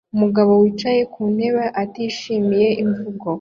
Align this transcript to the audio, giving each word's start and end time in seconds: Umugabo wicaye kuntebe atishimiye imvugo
Umugabo 0.15 0.51
wicaye 0.61 1.01
kuntebe 1.13 1.65
atishimiye 1.83 2.67
imvugo 2.83 3.27